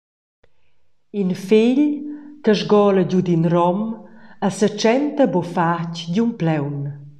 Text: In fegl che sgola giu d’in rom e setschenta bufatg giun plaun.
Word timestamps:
In 1.19 1.31
fegl 1.47 1.87
che 2.43 2.53
sgola 2.59 3.01
giu 3.09 3.19
d’in 3.25 3.45
rom 3.53 3.77
e 4.45 4.47
setschenta 4.57 5.23
bufatg 5.33 5.93
giun 6.13 6.31
plaun. 6.39 6.75